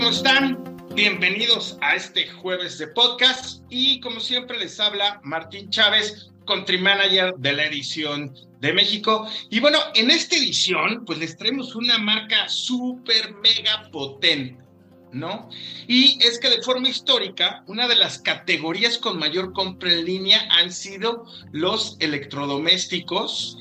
[0.00, 0.78] ¿Cómo están?
[0.94, 7.34] Bienvenidos a este jueves de podcast y como siempre les habla Martín Chávez, country manager
[7.36, 9.28] de la edición de México.
[9.50, 14.64] Y bueno, en esta edición pues les traemos una marca súper mega potente.
[15.12, 15.50] ¿No?
[15.86, 20.48] Y es que de forma histórica, una de las categorías con mayor compra en línea
[20.50, 23.58] han sido los electrodomésticos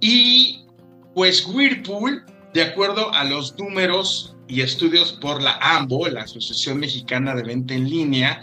[0.00, 0.66] y
[1.14, 7.34] pues Whirlpool, de acuerdo a los números y estudios por la AMBO, la Asociación Mexicana
[7.34, 8.40] de Venta en Línea,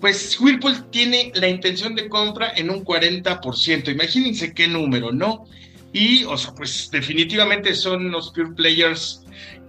[0.00, 3.90] pues Whirlpool tiene la intención de compra en un 40%.
[3.90, 5.46] Imagínense qué número, ¿no?
[5.92, 9.24] Y, o sea, pues definitivamente son los pure players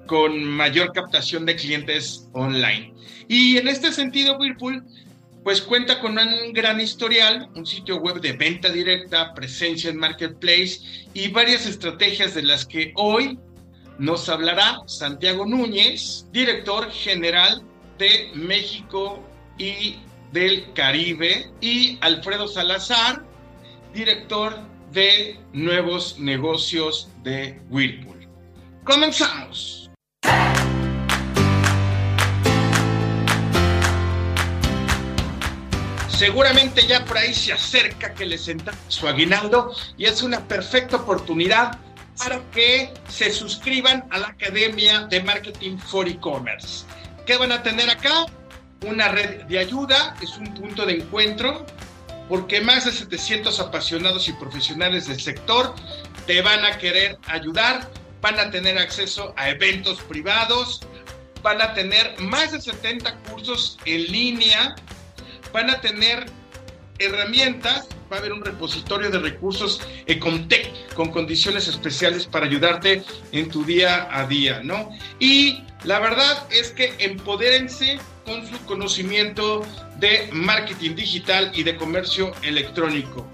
[0.05, 2.93] con mayor captación de clientes online.
[3.27, 4.83] Y en este sentido, Whirlpool,
[5.43, 10.79] pues cuenta con un gran historial, un sitio web de venta directa, presencia en marketplace
[11.13, 13.39] y varias estrategias de las que hoy
[13.99, 17.61] nos hablará Santiago Núñez, director general
[17.97, 19.21] de México
[19.57, 19.97] y
[20.31, 23.25] del Caribe, y Alfredo Salazar,
[23.93, 24.57] director
[24.91, 28.27] de nuevos negocios de Whirlpool.
[28.85, 29.89] Comenzamos.
[36.07, 40.97] Seguramente ya por ahí se acerca que le senta su aguinaldo y es una perfecta
[40.97, 41.79] oportunidad
[42.19, 46.85] para que se suscriban a la Academia de Marketing for E-Commerce.
[47.25, 48.25] ¿Qué van a tener acá?
[48.85, 51.65] Una red de ayuda, es un punto de encuentro,
[52.27, 55.73] porque más de 700 apasionados y profesionales del sector
[56.27, 57.89] te van a querer ayudar,
[58.21, 60.81] van a tener acceso a eventos privados,
[61.41, 64.75] van a tener más de 70 cursos en línea,
[65.53, 66.25] van a tener
[66.99, 69.81] herramientas va a haber un repositorio de recursos
[70.95, 74.91] con condiciones especiales para ayudarte en tu día a día, ¿no?
[75.19, 79.65] Y la verdad es que empodérense con su conocimiento
[79.97, 83.25] de marketing digital y de comercio electrónico.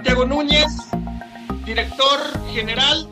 [0.00, 0.72] Santiago Núñez,
[1.66, 2.20] director
[2.54, 3.06] general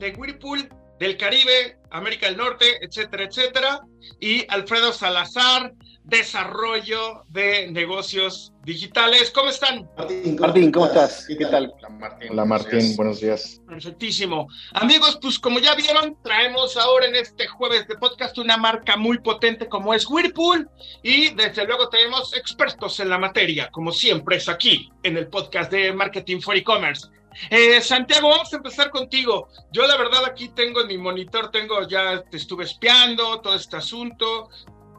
[0.00, 3.80] de Whirlpool del Caribe, América del Norte, etcétera, etcétera,
[4.18, 5.72] y Alfredo Salazar,
[6.10, 9.30] desarrollo de negocios digitales.
[9.30, 9.88] ¿Cómo están?
[9.96, 11.24] Martín, ¿cómo, estás?
[11.26, 11.72] ¿Qué, tal?
[11.78, 13.62] Hola Martín, Hola, Martín buenos días.
[13.66, 14.48] Perfectísimo.
[14.74, 19.18] Amigos, pues como ya vieron, traemos ahora en este jueves de podcast una marca muy
[19.18, 20.68] potente como es Whirlpool
[21.02, 25.70] y desde luego tenemos expertos en la materia, como siempre es aquí en el podcast
[25.70, 27.08] de Marketing for E-Commerce.
[27.48, 29.48] Eh, Santiago, vamos a empezar contigo.
[29.72, 33.76] Yo la verdad aquí tengo en mi monitor, tengo ya, te estuve espiando todo este
[33.76, 34.50] asunto,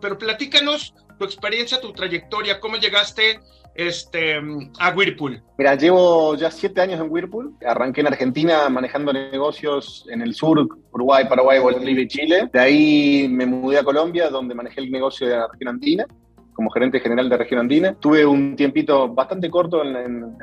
[0.02, 3.40] pero platícanos tu experiencia, tu trayectoria, cómo llegaste
[3.76, 4.36] este,
[4.80, 5.42] a Whirlpool.
[5.58, 7.54] Mira, llevo ya siete años en Whirlpool.
[7.66, 12.50] Arranqué en Argentina manejando negocios en el sur, Uruguay, Paraguay, Bolivia y Chile.
[12.52, 16.06] De ahí me mudé a Colombia, donde manejé el negocio de la región andina
[16.54, 17.94] como gerente general de región andina.
[17.94, 20.36] Tuve un tiempito bastante corto en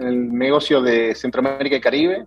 [0.00, 2.26] el negocio de Centroamérica y Caribe,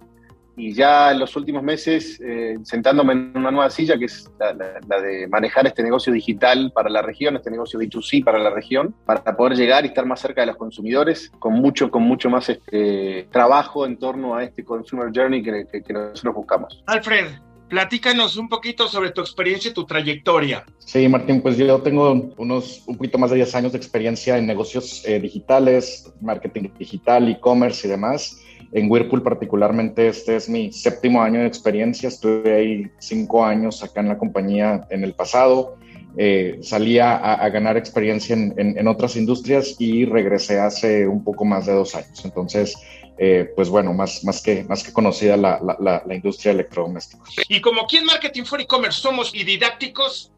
[0.57, 4.53] y ya en los últimos meses eh, sentándome en una nueva silla, que es la,
[5.01, 9.23] de manejar este negocio digital para la región, este negocio B2C para la región, para
[9.35, 13.27] poder llegar y estar más cerca de los consumidores, con mucho, con mucho más este,
[13.31, 16.83] trabajo en torno a este consumer journey que, que, nosotros buscamos.
[16.87, 17.27] Alfred,
[17.69, 20.65] Platícanos un poquito sobre tu experiencia y tu trayectoria.
[20.77, 24.45] Sí, Martín, pues yo tengo unos un poquito más de 10 años de experiencia en
[24.45, 28.39] negocios eh, digitales, marketing digital, e-commerce y demás.
[28.71, 34.01] En Whirlpool particularmente este es mi séptimo año de experiencia, estuve ahí cinco años acá
[34.01, 35.77] en la compañía en el pasado,
[36.17, 41.73] eh, salí a, ganar experiencia en, otras industrias y regresé hace un poco más de
[41.73, 42.23] dos años.
[42.23, 42.75] Entonces,
[43.17, 47.35] eh, pues bueno, más, más, que, más que conocida la, la, la, industria de electrodomésticos.
[47.49, 50.31] Y como aquí en Marketing for E-Commerce somos y didácticos,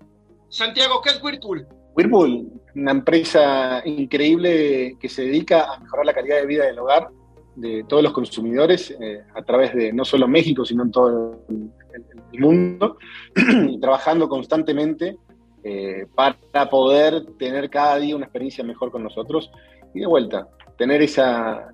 [0.50, 1.68] Santiago, ¿qué es Whirlpool?
[1.96, 7.10] Whirlpool, una empresa increíble que se dedica a mejorar la calidad de vida del hogar
[7.58, 12.40] de todos los consumidores eh, a través de no solo México, sino en todo el,
[12.40, 12.98] mundo,
[13.36, 15.18] y trabajando constantemente
[15.64, 19.50] eh, para poder tener cada día una experiencia mejor con nosotros
[19.96, 21.72] y de vuelta, tener esa,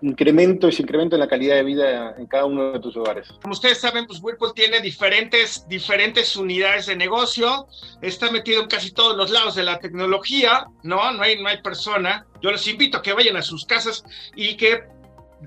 [0.00, 3.28] incremento, ese incremento en la calidad de vida en cada uno de tus hogares.
[3.42, 7.66] Como ustedes saben, pues Whirlpool tiene diferentes, diferentes unidades de negocio,
[8.00, 11.12] está metido en casi todos los lados de la tecnología, ¿no?
[11.12, 12.26] No hay, no hay persona.
[12.40, 14.04] Yo les invito a que vayan a sus casas
[14.34, 14.80] y que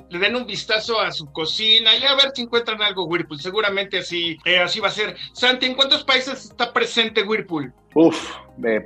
[0.09, 3.39] le den un vistazo a su cocina y a ver si encuentran algo Whirlpool.
[3.39, 5.15] Seguramente así, eh, así va a ser.
[5.33, 7.73] Santi, ¿en cuántos países está presente Whirlpool?
[7.95, 8.35] Uf,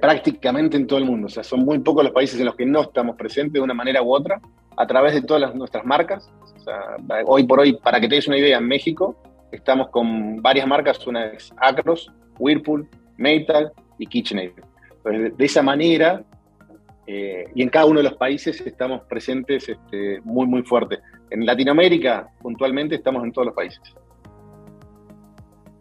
[0.02, 1.28] prácticamente en todo el mundo.
[1.28, 3.74] O sea, son muy pocos los países en los que no estamos presentes de una
[3.74, 4.42] manera u otra,
[4.76, 6.30] a través de todas nuestras marcas.
[6.56, 9.16] O sea, hoy por hoy, para que te des una idea, en México
[9.52, 12.88] estamos con varias marcas, una es Acros, Whirlpool,
[13.18, 14.52] Metal y KitchenAid.
[15.06, 16.22] De esa manera
[17.08, 21.00] eh, y en cada uno de los países estamos presentes este, muy, muy fuerte.
[21.30, 23.82] En Latinoamérica, puntualmente, estamos en todos los países.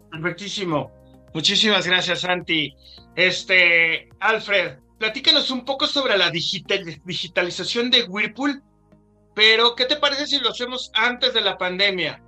[0.09, 0.91] Perfectísimo.
[1.33, 2.73] Muchísimas gracias, Santi.
[3.15, 8.63] Este, Alfred, platícanos un poco sobre la digitalización de Whirlpool,
[9.35, 12.23] pero ¿qué te parece si lo hacemos antes de la pandemia?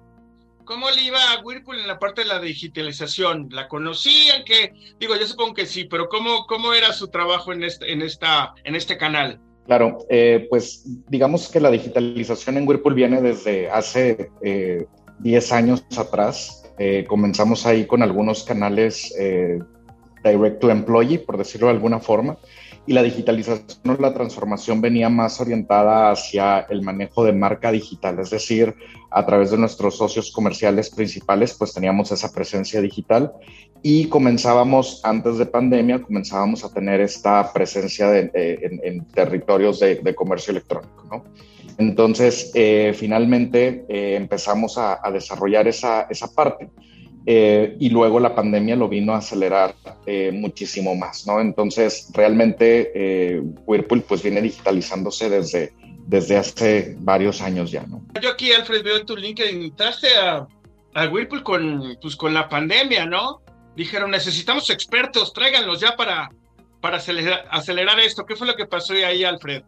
[0.69, 3.49] ¿Cómo le iba a Whirlpool en la parte de la digitalización?
[3.49, 4.43] ¿La conocían?
[4.43, 8.03] Que digo, yo supongo que sí, pero ¿cómo, cómo era su trabajo en este, en
[8.03, 9.41] esta, en este canal?
[9.65, 15.83] Claro, eh, pues digamos que la digitalización en Whirlpool viene desde hace 10 eh, años
[15.97, 16.71] atrás.
[16.77, 19.11] Eh, comenzamos ahí con algunos canales
[20.23, 22.37] direct to employee, por decirlo de alguna forma,
[22.89, 28.17] y la digitalización o la transformación venía más orientada hacia el manejo de marca digital,
[28.17, 28.73] es decir,
[29.11, 33.31] a través de nuestros socios comerciales principales, pues teníamos esa presencia digital
[33.83, 41.05] y comenzábamos, antes de pandemia, comenzábamos a tener esta presencia en, territorios de, comercio electrónico,
[41.11, 41.25] ¿no?
[41.77, 46.71] Entonces, eh, finalmente eh, empezamos a, a desarrollar esa, esa parte.
[47.25, 49.75] Eh, y luego la pandemia lo vino a acelerar
[50.05, 51.39] eh, muchísimo más, ¿no?
[51.39, 55.73] Entonces, realmente eh, Whirlpool pues viene digitalizándose desde,
[56.07, 58.01] desde hace varios años ya, ¿no?
[58.21, 60.47] Yo aquí, Alfred, veo en tu link que entraste a,
[60.93, 63.41] a Whirlpool con, pues, con la pandemia, ¿no?
[63.75, 66.31] Dijeron, necesitamos expertos, tráiganlos ya para,
[66.81, 68.25] para acelerar, acelerar esto.
[68.25, 69.63] ¿Qué fue lo que pasó ahí, Alfred?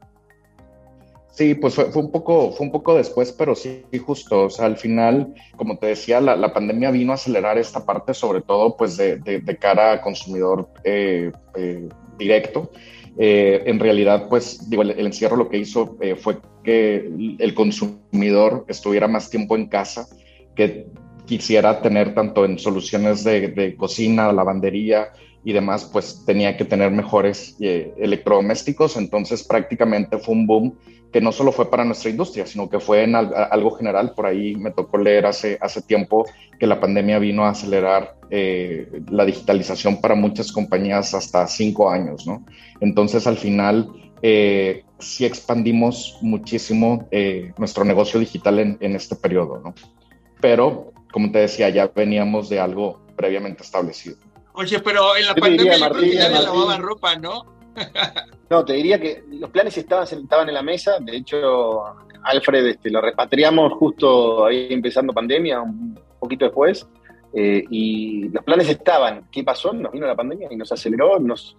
[1.31, 4.45] Sí, pues fue, un poco, fue un poco después, pero sí, justo.
[4.45, 8.41] O sea, al final, como te decía, la, pandemia vino a acelerar esta parte, sobre
[8.41, 11.87] todo, pues de, de, cara a consumidor eh, eh,
[12.17, 12.71] directo.
[13.17, 19.07] Eh, en realidad, pues, digo, el, encierro lo que hizo fue que el consumidor estuviera
[19.07, 20.07] más tiempo en casa,
[20.53, 20.87] que
[21.25, 25.13] quisiera tener tanto en soluciones de, de cocina, lavandería,
[25.43, 28.97] y demás, pues tenía que tener mejores electrodomésticos.
[28.97, 30.75] Entonces prácticamente fue un boom
[31.11, 34.13] que no solo fue para nuestra industria, sino que fue en algo general.
[34.13, 36.25] Por ahí me tocó leer hace, hace tiempo
[36.59, 42.25] que la pandemia vino a acelerar eh, la digitalización para muchas compañías hasta cinco años,
[42.25, 42.45] ¿no?
[42.79, 43.89] Entonces, al final,
[44.21, 49.73] eh, sí expandimos muchísimo eh, nuestro negocio digital en, en, este periodo, ¿no?
[50.39, 54.15] Pero, como te decía, ya veníamos de algo previamente establecido.
[54.53, 57.45] Oye, pero en la pandemia ya lavaba ropa, ¿no?
[58.49, 60.97] No, te diría que los planes estaban, estaban en la mesa.
[60.99, 61.83] De hecho,
[62.23, 66.85] Alfred este, lo repatriamos justo ahí empezando pandemia, un poquito después.
[67.33, 69.27] Eh, y los planes estaban.
[69.31, 69.71] ¿Qué pasó?
[69.71, 71.17] Nos vino la pandemia y nos aceleró.
[71.17, 71.55] Nos,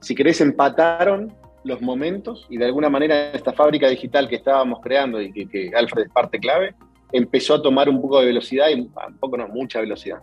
[0.00, 1.32] si querés, empataron
[1.62, 5.70] los momentos y de alguna manera esta fábrica digital que estábamos creando y que, que
[5.74, 6.74] Alfred es parte clave,
[7.12, 10.18] empezó a tomar un poco de velocidad y un poco no, mucha velocidad.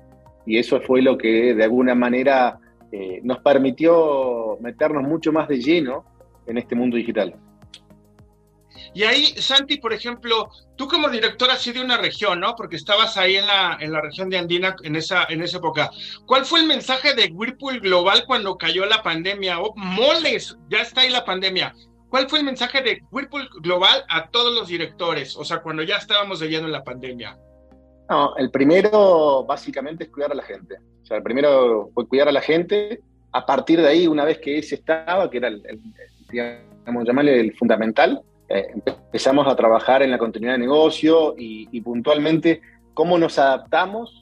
[0.46, 2.60] Y eso fue lo que de alguna manera
[2.92, 6.06] eh, nos permitió meternos mucho más de lleno
[6.46, 7.36] en este mundo digital.
[8.94, 12.56] Y ahí, Santi, por ejemplo, tú como director así de una región, ¿no?
[12.56, 15.92] Porque estabas ahí en la, en la región de Andina en esa, en esa época.
[16.26, 19.62] ¿Cuál fue el mensaje de Whirlpool Global cuando cayó la pandemia?
[19.62, 21.74] Oh, moles, ya está ahí la pandemia.
[22.10, 25.38] ¿Cuál fue el mensaje de Whirlpool Global a todos los directores?
[25.38, 27.38] O sea, cuando ya estábamos en la pandemia.
[28.12, 30.76] No, el primero básicamente es cuidar a la gente.
[31.02, 33.00] O sea, el primero fue cuidar a la gente.
[33.32, 35.64] A partir de ahí, una vez que ese estaba, que era el,
[36.30, 42.60] digamos, llamarle el fundamental, eh, empezamos a trabajar en la continuidad de negocio y, puntualmente
[42.94, 44.22] cómo nos adaptamos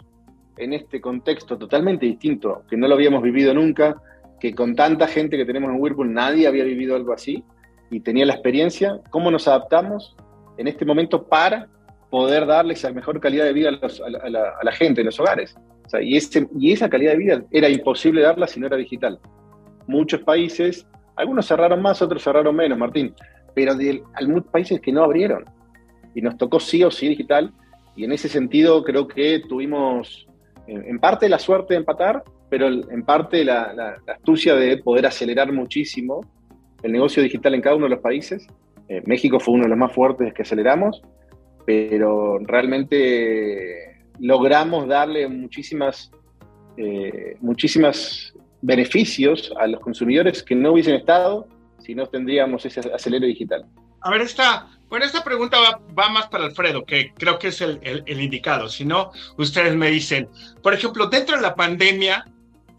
[0.57, 3.99] en este contexto totalmente distinto, que no lo habíamos vivido nunca,
[4.39, 7.43] que con tanta gente que tenemos en Whirlpool nadie había vivido algo así
[7.89, 10.15] y tenía la experiencia, cómo nos adaptamos
[10.59, 11.67] en este momento para
[12.09, 15.55] poder darles la mejor calidad de vida a, la, gente en los hogares.
[16.01, 16.17] y,
[16.59, 19.19] y esa calidad de vida era imposible darla si no era digital.
[19.87, 23.13] Muchos países, algunos cerraron más, otros cerraron menos, Martín,
[23.53, 25.45] pero hay muchos países que no abrieron.
[26.15, 27.53] Y nos tocó sí o sí digital.
[27.95, 30.27] Y en ese sentido creo que tuvimos
[30.67, 36.21] en, parte la suerte de empatar, pero en parte la, astucia de poder acelerar muchísimo
[36.81, 38.47] el negocio digital en cada uno de los países.
[38.87, 41.01] Eh, México fue uno de los más fuertes que aceleramos
[41.69, 46.09] pero realmente logramos darle muchísimas,
[46.77, 48.33] eh, muchísimas
[48.63, 51.47] beneficios a los consumidores que no hubiesen estado
[51.77, 53.67] si no tendríamos ese acelero digital.
[54.01, 55.57] A ver, esta Bueno, esta pregunta
[55.95, 58.67] va, más para Alfredo, que creo que es el, el indicado.
[58.67, 60.27] Si no, ustedes me dicen,
[60.63, 62.25] por ejemplo, dentro de la pandemia,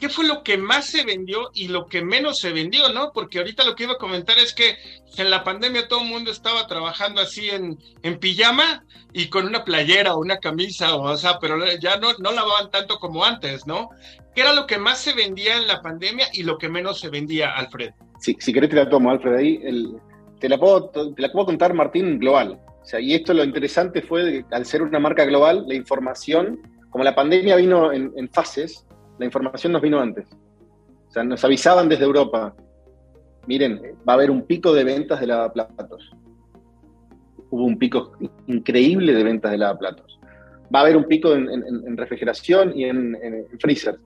[0.00, 3.12] ¿qué fue lo que más se vendió y lo que menos se vendió, no?
[3.12, 4.76] Porque ahorita lo que iba a comentar es que
[5.19, 9.62] en la pandemia todo el mundo estaba trabajando así en, en pijama y con una
[9.62, 13.90] playera o una camisa, o, sea, pero ya no, no lavaban tanto como antes, ¿no?
[14.35, 17.11] ¿Qué era lo que más se vendía en la pandemia y lo que menos se
[17.11, 17.90] vendía, Alfred?
[18.19, 19.61] Sí, si querés te la tomo, Alfred, ahí.
[20.38, 22.59] te, la puedo, te la puedo contar, Martín, global.
[22.83, 27.04] O sea, y esto lo interesante fue, al ser una marca global, la información, como
[27.04, 28.87] la pandemia vino en, en fases,
[29.20, 30.26] la información nos vino antes.
[31.08, 32.54] O sea, nos avisaban desde Europa,
[33.46, 36.10] miren, va a haber un pico de ventas de lavaplatos.
[37.50, 38.12] Hubo un pico
[38.46, 40.18] increíble de ventas de lavaplatos.
[40.74, 43.18] Va a haber un pico en, refrigeración y en,
[43.58, 43.98] freezer.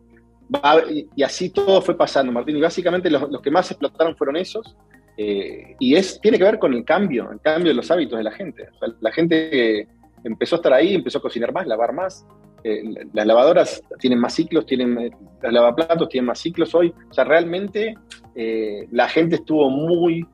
[1.14, 2.56] y, así todo fue pasando, Martín.
[2.56, 4.76] Y básicamente los, que más explotaron fueron esos.
[5.16, 8.25] Eh, y es, tiene que ver con el cambio, el cambio de los hábitos de
[8.25, 8.68] la gente.
[9.00, 9.87] la gente
[10.25, 12.26] empezó a estar ahí, empezó a cocinar más, lavar más,
[12.66, 15.11] eh, las lavadoras tienen más ciclos, tienen, eh,
[15.42, 16.94] las lavaplatos tienen más ciclos hoy.
[17.11, 17.94] O sea, realmente
[18.35, 20.26] eh, la gente estuvo muy,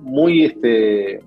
[0.00, 1.20] muy, este,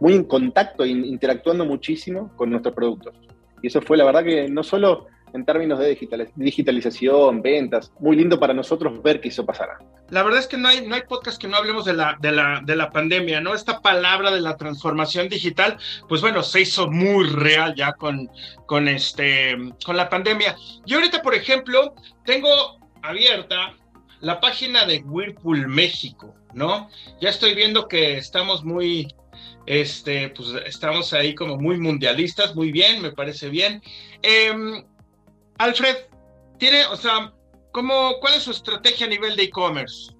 [0.00, 3.14] muy en contacto, interactuando muchísimo con nuestros productos.
[3.62, 5.96] Y eso fue la verdad que no solo en términos de
[6.36, 7.92] digitalización, ventas.
[8.00, 9.78] Muy lindo para nosotros ver que eso pasara.
[10.10, 12.32] La verdad es que no hay, no hay podcast que no hablemos de la, de,
[12.32, 13.54] la, de la pandemia, ¿no?
[13.54, 18.28] Esta palabra de la transformación digital, pues bueno, se hizo muy real ya con,
[18.66, 20.56] con, este, con la pandemia.
[20.84, 21.94] Yo ahorita, por ejemplo,
[22.24, 22.48] tengo
[23.02, 23.74] abierta
[24.20, 26.90] la página de Whirlpool México, ¿no?
[27.20, 29.14] Ya estoy viendo que estamos muy,
[29.66, 33.82] este, pues estamos ahí como muy mundialistas, muy bien, me parece bien.
[34.22, 34.84] Eh,
[35.60, 35.94] Alfred,
[36.56, 37.34] tiene, o sea,
[37.70, 40.10] ¿cómo, ¿cuál es su estrategia a nivel de e-commerce?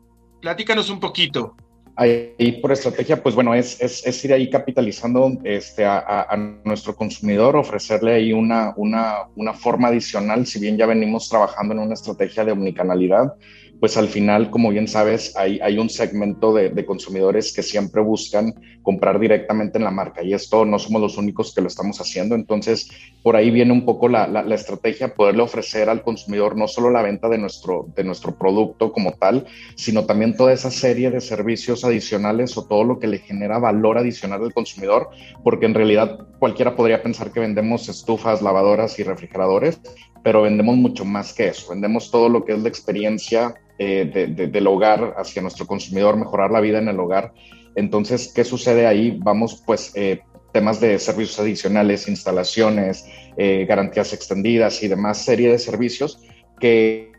[0.43, 1.57] Platícanos un poquito.
[1.97, 7.57] Ahí por estrategia, pues bueno, es, es, ir ahí capitalizando este, a, a, nuestro consumidor,
[7.57, 12.45] ofrecerle ahí una, una, una forma adicional, si bien ya venimos trabajando en una estrategia
[12.45, 13.33] de omnicanalidad,
[13.81, 19.19] pues al final, como bien sabes, hay, un segmento de, consumidores que siempre buscan comprar
[19.19, 22.35] directamente en la marca y esto no somos los únicos que lo estamos haciendo.
[22.35, 22.91] Entonces,
[23.23, 27.03] por ahí viene un poco la, la, estrategia, poderle ofrecer al consumidor no solo la
[27.03, 29.47] venta de nuestro, de nuestro producto como tal,
[29.77, 33.97] sino también toda esa serie de servicios adicionales o todo lo que le genera valor
[33.97, 35.09] adicional al consumidor,
[35.43, 39.81] porque en realidad cualquiera podría pensar que vendemos estufas, lavadoras y refrigeradores,
[40.23, 44.05] pero vendemos mucho más que eso, vendemos todo lo que es la experiencia eh,
[44.53, 47.33] del hogar hacia nuestro consumidor, mejorar la vida en el hogar.
[47.75, 49.19] Entonces, ¿qué sucede ahí?
[49.23, 50.21] Vamos, pues, eh,
[50.53, 53.07] temas de servicios adicionales, instalaciones,
[53.39, 56.23] eh, garantías extendidas y demás serie de servicios
[56.61, 57.11] que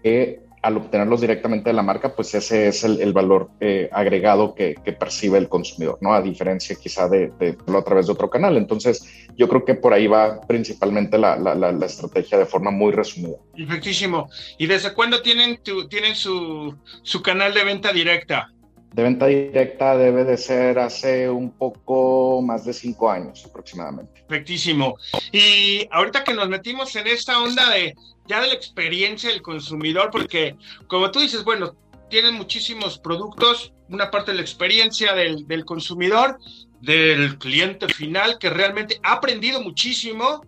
[0.62, 5.40] al obtenerlos directamente de la marca, pues ese es el, valor eh, agregado que, percibe
[5.40, 6.14] el consumidor, ¿no?
[6.14, 8.58] A diferencia quizá de, de, a través de otro canal.
[8.58, 13.38] Entonces, yo creo que por ahí va principalmente la, la, estrategia de forma muy resumida.
[13.56, 14.30] Perfectísimo.
[14.60, 18.52] ¿Y desde cuándo tienen, tienen su, su canal de venta directa?
[18.94, 24.24] De venta directa debe de ser hace un poco más de cinco años aproximadamente.
[24.28, 24.98] Perfectísimo.
[25.32, 27.96] Y ahorita que nos metimos en esta onda de
[28.28, 30.56] ya de la experiencia del consumidor, porque
[30.88, 31.76] como tú dices, bueno,
[32.10, 36.38] tienen muchísimos productos, una parte de la experiencia del, del consumidor,
[36.82, 40.46] del cliente final, que realmente ha aprendido muchísimo.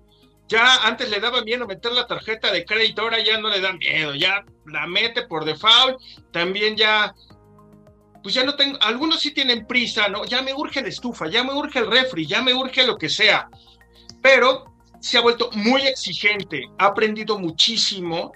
[0.49, 3.73] Ya antes le daba miedo meter la tarjeta de crédito, ahora ya no le da
[3.73, 5.99] miedo, ya la mete por default.
[6.31, 7.15] También ya,
[8.23, 10.23] pues ya no tengo, algunos sí tienen prisa, ¿no?
[10.23, 13.09] Ya me urge la estufa, ya me urge el refri, ya me urge lo que
[13.09, 13.49] sea.
[14.21, 18.31] Pero se ha vuelto muy exigente, ha aprendido muchísimo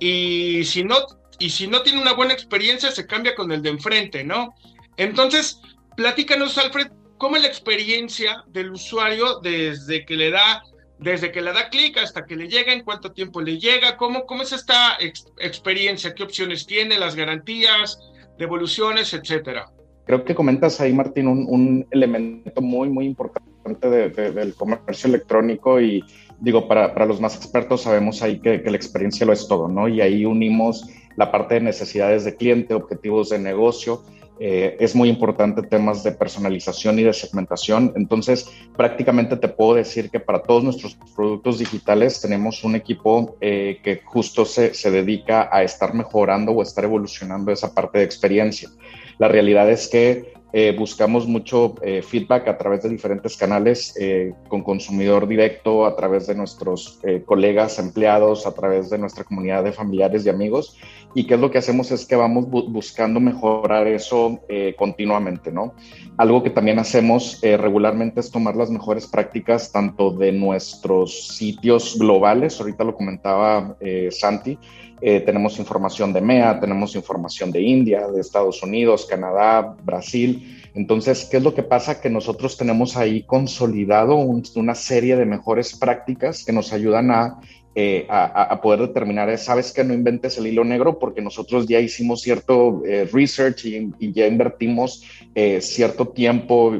[0.00, 0.96] y si no,
[1.38, 4.52] y si no tiene una buena experiencia se cambia con el de enfrente, ¿no?
[4.96, 5.60] Entonces,
[5.96, 10.64] platícanos, Alfred, ¿cómo es la experiencia del usuario desde que le da
[10.98, 14.26] desde que le da clic hasta que le llega, en cuánto tiempo le llega, cómo,
[14.26, 14.98] cómo es esta
[15.38, 17.98] experiencia, qué opciones tiene, las garantías,
[18.40, 19.70] devoluciones, etcétera.
[20.06, 26.02] Creo que comentas ahí, Martín, un, un elemento muy, muy importante del comercio electrónico y
[26.40, 29.68] digo, para, para, los más expertos sabemos ahí que, que, la experiencia lo es todo,
[29.68, 29.86] ¿no?
[29.86, 34.02] Y ahí unimos la parte de necesidades de cliente, objetivos de negocio.
[34.42, 37.92] Eh, es muy importante temas de personalización y de segmentación.
[37.94, 43.80] Entonces, prácticamente te puedo decir que para todos nuestros productos digitales tenemos un equipo eh,
[43.84, 48.70] que justo se, se dedica a estar mejorando o estar evolucionando esa parte de experiencia.
[49.18, 54.32] La realidad es que eh, buscamos mucho eh, feedback a través de diferentes canales, eh,
[54.48, 59.72] con consumidor directo, a través de nuestros colegas empleados, a través de nuestra comunidad de
[59.72, 60.76] familiares y amigos.
[61.14, 65.74] y qué es lo que hacemos es que vamos buscando mejorar eso eh, continuamente, ¿no?
[66.16, 71.98] Algo que también hacemos eh, regularmente es tomar las mejores prácticas tanto de nuestros sitios
[71.98, 74.58] globales, ahorita lo comentaba eh, Santi,
[75.00, 80.39] tenemos información de MEA, tenemos información de India, de Estados Unidos, Canadá, Brasil,
[80.74, 82.00] entonces, ¿qué es lo que pasa?
[82.00, 87.40] Que nosotros tenemos ahí consolidado una serie de mejores prácticas que nos ayudan a
[87.76, 92.20] eh, a, poder determinar, sabes que no inventes el hilo negro porque nosotros ya hicimos
[92.20, 95.04] cierto eh, research y, ya invertimos
[95.36, 96.72] eh, cierto tiempo,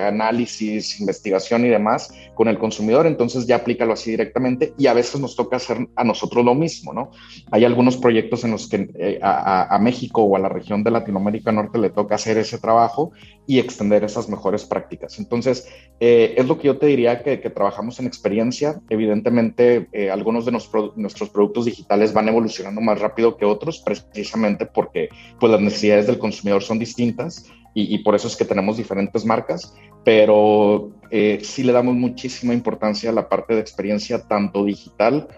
[0.00, 5.20] análisis, investigación y demás con el consumidor, entonces ya aplícalo así directamente y a veces
[5.20, 7.10] nos toca hacer a nosotros lo mismo, ¿no?
[7.50, 11.78] Hay algunos proyectos en los que a, México o a la región de Latinoamérica Norte
[11.78, 13.12] le toca hacer ese trabajo
[13.46, 15.18] y extender esas mejores prácticas.
[15.18, 20.52] Entonces, es lo que yo te diría que, que trabajamos en experiencia, evidentemente algunos de
[20.52, 26.18] nuestros productos digitales van evolucionando más rápido que otros, precisamente porque pues, las necesidades del
[26.18, 29.72] consumidor son distintas y, por eso es que tenemos diferentes marcas,
[30.04, 35.28] pero eh, sí le damos muchísima importancia a la parte de experiencia tanto digital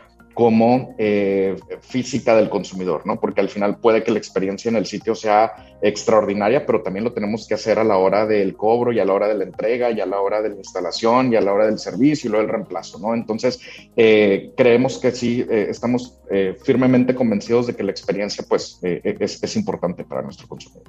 [0.41, 3.21] como eh, física del consumidor, ¿no?
[3.21, 7.13] Porque al final puede que la experiencia en el sitio sea extraordinaria, pero también lo
[7.13, 9.91] tenemos que hacer a la hora del cobro y a la hora de la entrega
[9.91, 12.47] y a la hora de la instalación y a la hora del servicio y luego
[12.47, 13.13] del reemplazo, ¿no?
[13.13, 13.61] Entonces,
[13.95, 16.17] eh, creemos que sí, eh, estamos
[16.65, 20.85] firmemente convencidos de que la experiencia, pues, es, es, importante para nuestro consumidor.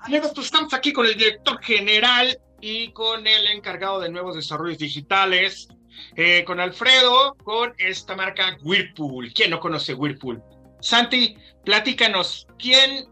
[0.00, 4.76] Amigos, pues estamos aquí con el director general y con el encargado de nuevos desarrollos
[4.76, 5.68] digitales,
[6.16, 9.32] eh, con Alfredo, con esta marca Whirlpool.
[9.32, 10.42] ¿Quién no conoce Whirlpool?
[10.80, 13.06] Santi, platícanos, ¿quién,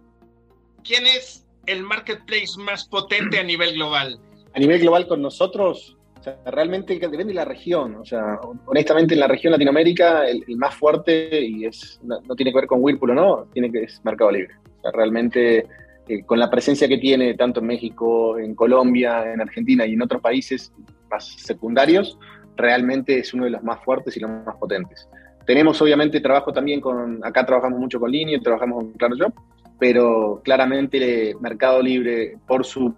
[0.84, 4.18] quién es el marketplace más potente a nivel global?
[4.54, 7.96] A nivel global con nosotros, o sea, realmente depende de la región.
[7.96, 12.58] O sea, honestamente en la región Latinoamérica el, más fuerte, y es no, tiene que
[12.58, 14.54] ver con Whirlpool o no, tiene que es Mercado Libre.
[14.78, 15.66] O sea, realmente
[16.08, 20.02] eh, con la presencia que tiene tanto en México, en Colombia, en Argentina y en
[20.02, 20.72] otros países
[21.10, 22.18] más secundarios,
[22.56, 25.08] realmente es uno de los más fuertes y los más potentes.
[25.46, 29.32] Tenemos obviamente trabajo también con, acá trabajamos mucho con Línea, trabajamos con ClaroJob,
[29.78, 32.94] pero claramente Mercado Libre, por su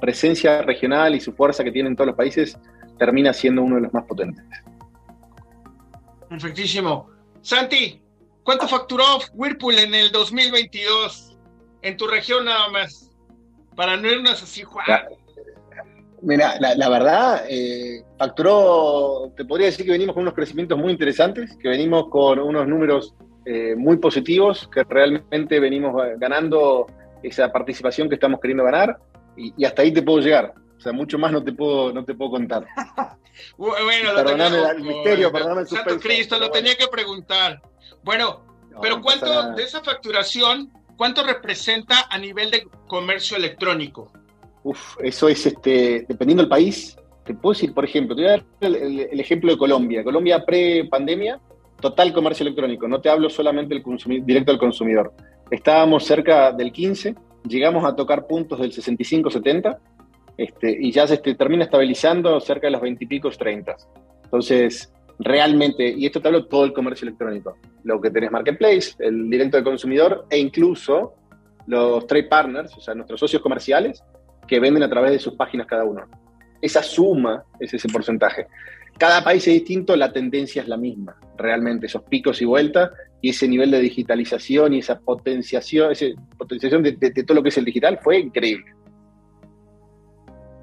[0.00, 2.58] presencia regional y su fuerza que tiene en todos los países,
[2.98, 4.44] termina siendo uno de los más potentes.
[6.28, 7.10] Perfectísimo.
[7.42, 8.00] Santi,
[8.42, 9.04] ¿cuánto facturó
[9.34, 11.36] Whirlpool en el 2022
[11.82, 13.10] en tu región nada más?
[13.76, 14.86] Para no irnos así, Juan.
[16.24, 21.54] Mira, la, verdad, eh, facturó, te podría decir que venimos con unos crecimientos muy interesantes,
[21.60, 26.86] que venimos con unos números eh, muy positivos, que realmente venimos ganando
[27.22, 28.96] esa participación que estamos queriendo ganar,
[29.36, 30.54] y, hasta ahí te puedo llegar.
[30.78, 32.66] O sea, mucho más no te puedo, no te puedo contar.
[33.58, 37.60] bueno, perdóname el misterio, perdóname el Santo Cristo, lo tenía que preguntar.
[38.02, 38.44] Bueno,
[38.80, 44.10] pero ¿cuánto de esa facturación, cuánto representa a nivel de comercio electrónico?
[44.64, 48.36] Uf, eso es, este, dependiendo del país, te puedo decir, por ejemplo, te voy a
[48.36, 50.02] dar el, ejemplo de Colombia.
[50.02, 51.38] Colombia pre-pandemia,
[51.80, 52.88] total comercio electrónico.
[52.88, 55.12] No te hablo solamente del directo al consumidor.
[55.50, 57.14] Estábamos cerca del 15,
[57.46, 59.78] llegamos a tocar puntos del 65-70
[60.36, 63.76] este, y ya se este, termina estabilizando cerca de los 20 y pico, 30.
[64.24, 69.28] Entonces, realmente, y esto te hablo todo el comercio electrónico, lo que tenés Marketplace, el
[69.28, 71.14] directo al consumidor e incluso
[71.66, 74.02] los trade partners, o sea, nuestros socios comerciales,
[74.46, 76.02] que venden a través de sus páginas cada uno.
[76.60, 78.46] Esa suma es ese porcentaje.
[78.98, 83.30] Cada país es distinto, la tendencia es la misma, realmente, esos picos y vueltas y
[83.30, 86.06] ese nivel de digitalización y esa potenciación, esa
[86.38, 86.92] potenciación de,
[87.26, 88.72] todo lo que es el digital fue increíble.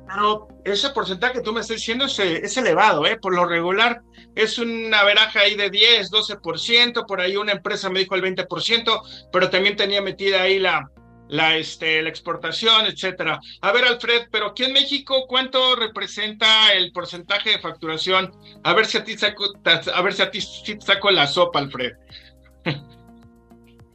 [0.08, 3.18] Pero ese porcentaje que tú me estás diciendo es, elevado, ¿eh?
[3.18, 4.02] Por lo regular
[4.36, 9.02] es una veraja ahí de 10, 12%, por ahí una empresa me dijo el 20%,
[9.32, 10.90] pero también tenía metida ahí la,
[11.32, 13.40] la, este, la exportación, etcétera.
[13.62, 18.32] A ver, Alfred, pero aquí en México, ¿cuánto representa el porcentaje de facturación?
[18.64, 19.46] A ver si a ti saco,
[19.94, 21.94] a ver si a ti saco la sopa, Alfred.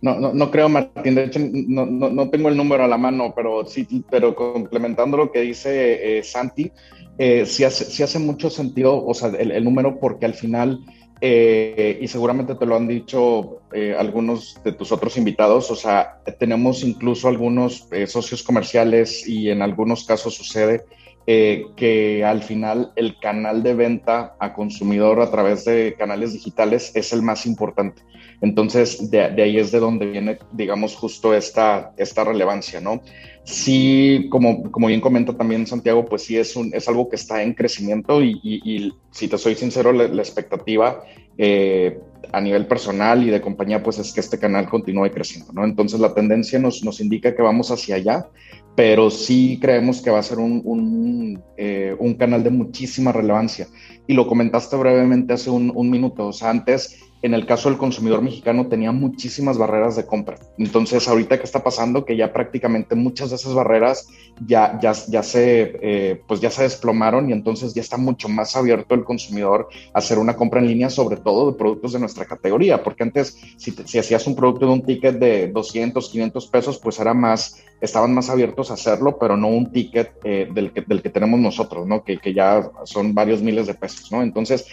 [0.00, 1.14] No, no, no creo, Martín.
[1.14, 5.16] De hecho, no, no, no, tengo el número a la mano, pero sí, pero complementando
[5.16, 6.70] lo que dice eh, Santi,
[7.18, 10.80] eh, sí, hace, sí hace mucho sentido, o sea, el, el número, porque al final
[11.20, 16.20] eh, y seguramente te lo han dicho eh, algunos de tus otros invitados, o sea,
[16.38, 20.84] tenemos incluso algunos eh, socios comerciales y en algunos casos sucede
[21.26, 27.12] que al final el canal de venta a consumidor a través de canales digitales es
[27.12, 28.02] el más importante.
[28.40, 33.02] Entonces, de, ahí es de donde viene, digamos, justo esta, esta relevancia, ¿no?
[33.46, 37.44] Sí, como, como bien comenta también Santiago, pues sí es, un, es algo que está
[37.44, 41.04] en crecimiento y, si te soy sincero, la, expectativa,
[41.38, 41.96] eh,
[42.32, 45.64] a nivel personal y de compañía, pues es que este canal continúe creciendo, ¿no?
[45.64, 48.26] Entonces la tendencia nos, nos indica que vamos hacia allá,
[48.74, 53.68] pero sí creemos que va a ser un, un, eh, un canal de muchísima relevancia.
[54.08, 57.78] Y lo comentaste brevemente hace un, un minuto, o sea, antes en el caso del
[57.78, 60.38] consumidor mexicano tenía muchísimas barreras de compra.
[60.58, 64.08] Entonces, ahorita que está pasando que ya prácticamente muchas de esas barreras
[64.46, 68.54] ya, ya, ya, se, eh, pues ya se desplomaron y entonces ya está mucho más
[68.54, 72.26] abierto el consumidor a hacer una compra en línea, sobre todo de productos de nuestra
[72.26, 76.78] categoría, porque antes si, si hacías un producto de un ticket de 200, 500 pesos,
[76.78, 80.82] pues era más, estaban más abiertos a hacerlo, pero no un ticket eh, del, que,
[80.82, 82.04] del que tenemos nosotros, ¿no?
[82.04, 84.22] Que, que ya son varios miles de pesos, ¿no?
[84.22, 84.66] Entonces,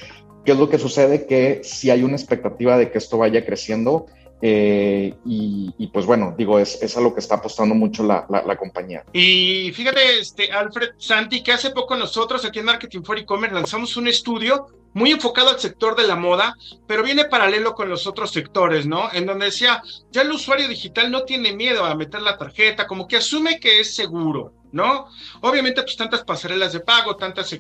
[0.46, 1.26] ¿Qué es lo que sucede?
[1.26, 4.08] Que si hay una expectativa de que esto vaya creciendo
[4.46, 8.58] eh, y, pues bueno, digo, es, es a lo que está apostando mucho la, la,
[8.58, 9.06] compañía.
[9.14, 13.96] Y fíjate, este, Alfred Santi, que hace poco nosotros aquí en Marketing for E-Commerce lanzamos
[13.96, 18.32] un estudio muy enfocado al sector de la moda, pero viene paralelo con los otros
[18.32, 19.10] sectores, ¿no?
[19.14, 23.08] En donde decía, ya el usuario digital no tiene miedo a meter la tarjeta, como
[23.08, 25.08] que asume que es seguro, ¿no?
[25.40, 27.54] Obviamente, pues tantas pasarelas de pago, tantas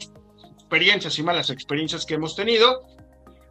[0.74, 2.82] experiencias y malas experiencias que hemos tenido.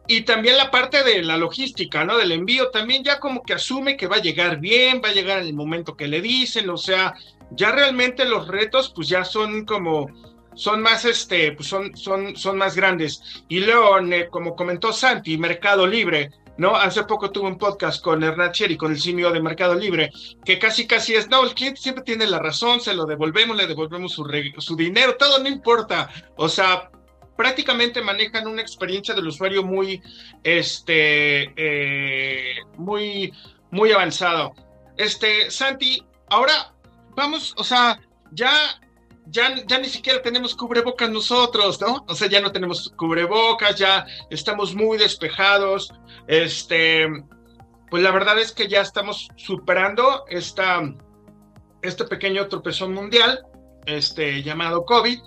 [0.07, 2.17] Y también la parte de la logística, ¿no?
[2.17, 5.39] Del envío, también ya como que asume que va a llegar bien, va a llegar
[5.39, 7.13] en el momento que le dicen, o sea,
[7.51, 10.09] ya realmente los retos pues ya son como,
[10.55, 13.21] son más, este, pues son, son, son más grandes.
[13.47, 13.95] Y luego,
[14.29, 16.75] como comentó Santi, Mercado Libre, ¿no?
[16.75, 20.11] Hace poco tuve un podcast con Hernán Cheri, con el simio de Mercado Libre,
[20.43, 23.67] que casi casi es, no, el cliente siempre tiene la razón, se lo devolvemos, le
[23.67, 26.09] devolvemos su, su dinero, todo no importa.
[26.35, 26.89] O sea,
[27.35, 30.01] prácticamente manejan una experiencia del usuario muy,
[30.43, 33.33] este, eh, muy,
[33.71, 34.53] muy avanzado.
[34.97, 36.73] Este, Santi, ahora
[37.15, 37.99] vamos, o sea,
[38.31, 38.51] ya,
[39.25, 42.05] ya, ya ni siquiera tenemos cubrebocas nosotros, ¿no?
[42.07, 45.91] O sea, ya no tenemos cubrebocas, ya estamos muy despejados,
[46.27, 47.07] este,
[47.89, 50.81] pues la verdad es que ya estamos superando esta,
[51.81, 53.45] este pequeño tropezón mundial,
[53.85, 55.19] este, llamado COVID,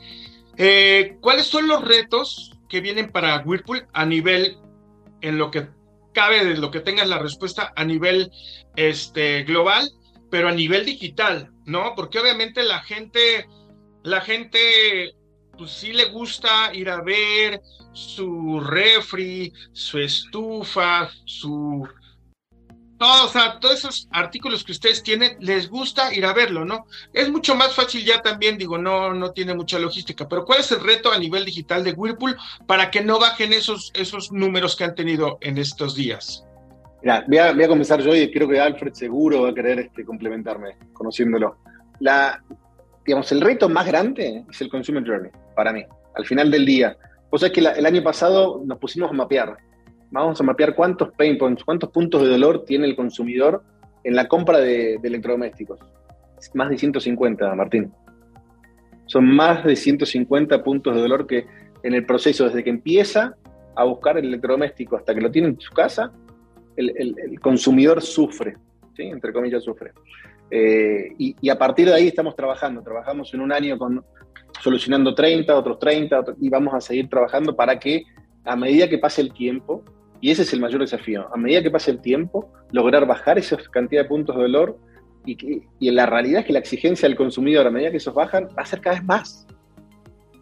[0.57, 4.59] eh, ¿Cuáles son los retos que vienen para Whirlpool a nivel,
[5.21, 5.69] en lo que
[6.13, 8.31] cabe de lo que tengas la respuesta a nivel
[8.75, 9.91] este, global,
[10.31, 11.95] pero a nivel digital, ¿no?
[11.95, 13.47] Porque obviamente la gente,
[14.03, 15.15] la gente,
[15.57, 17.61] pues sí le gusta ir a ver
[17.93, 21.87] su refri, su estufa, su
[22.99, 26.87] todos, o sea, todos esos artículos que ustedes tienen, les gusta ir a verlo, ¿no?
[27.13, 30.71] Es mucho más fácil ya también, digo, no, no tiene mucha logística, pero ¿cuál es
[30.73, 34.85] el reto a nivel digital de Whirlpool para que no bajen esos, esos números que
[34.85, 36.45] han tenido en estos días?
[37.03, 39.79] Mira, voy a, voy a comenzar yo y creo que Alfred seguro va a querer
[39.79, 41.59] este, complementarme, conociéndolo.
[42.01, 42.43] La,
[43.05, 46.97] digamos, el reto más grande es el Consumer Journey, para mí, al final del día.
[47.31, 49.57] Vos sabés que el año pasado nos pusimos a mapear
[50.11, 53.63] vamos a mapear cuántos pain points, cuántos puntos de dolor tiene el consumidor
[54.05, 55.81] en la compra de, electrodomésticos.
[56.55, 57.93] Más de 150, Martín.
[59.07, 61.47] Son más de 150 puntos de dolor que
[61.83, 63.37] en el proceso, desde que empieza
[63.75, 66.13] a buscar el electrodoméstico hasta que lo tiene en su casa,
[66.77, 68.57] el, consumidor sufre,
[68.95, 69.05] ¿sí?
[69.05, 69.93] entre comillas sufre.
[70.51, 72.83] Eh, y, a partir de ahí estamos trabajando.
[72.83, 73.79] Trabajamos en un año
[74.61, 78.05] solucionando 30, otros 30, y vamos a seguir trabajando para que
[78.47, 79.83] a medida que pase el tiempo,
[80.21, 83.57] y ese es el mayor desafío, a medida que pase el tiempo, lograr bajar esa
[83.71, 84.79] cantidad de puntos de dolor
[85.25, 88.15] y, que, y la realidad es que la exigencia del consumidor, a medida que esos
[88.15, 89.47] bajan, va a ser cada vez más.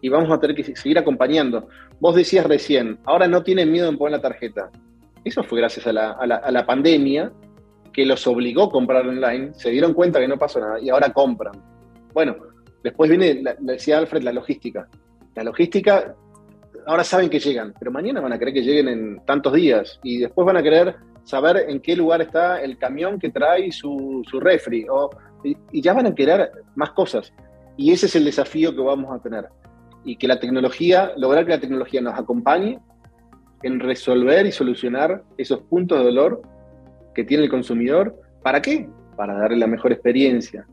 [0.01, 1.67] Y vamos a tener que seguir acompañando.
[1.99, 4.69] Vos decías recién, ahora no tienen miedo en poner la tarjeta.
[5.23, 7.31] Eso fue gracias a la, a la, pandemia
[7.91, 11.11] que los obligó a comprar online, se dieron cuenta que no pasó nada y ahora
[11.11, 11.53] compran.
[12.13, 12.35] Bueno,
[12.83, 14.87] después viene, decía Alfred, la logística.
[15.33, 16.15] La logística
[16.85, 20.19] ahora saben que llegan, pero mañana van a querer que lleguen en tantos días y
[20.19, 24.39] después van a querer saber en qué lugar está el camión que trae su, su
[24.39, 25.09] refri o,
[25.43, 27.33] y, ya van a querer más cosas.
[27.77, 29.47] Y ese es el desafío que vamos a tener.
[30.03, 32.79] Y que la tecnología, lograr que la tecnología nos acompañe
[33.63, 36.41] en resolver y solucionar esos puntos de dolor
[37.13, 38.15] que tiene el consumidor.
[38.43, 38.87] ¿Para qué?
[39.17, 40.67] Para darle la mejor experiencia,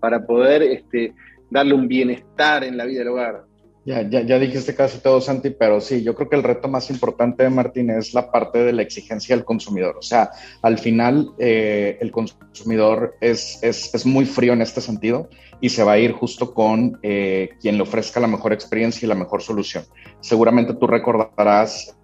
[0.00, 1.14] para poder este,
[1.50, 3.44] darle un bienestar en la vida del hogar,
[3.86, 6.90] ya, ya, ya dijiste casi todo, Santi, pero sí, yo creo que el reto más
[6.90, 9.96] importante de Martín es la parte de la exigencia del consumidor.
[9.96, 15.30] O sea, al final eh, el consumidor es, es, es, muy frío en este sentido
[15.60, 19.08] y se va a ir justo con eh, quien le ofrezca la mejor experiencia y
[19.08, 19.84] la mejor solución.
[20.20, 21.96] Seguramente tú recordarás,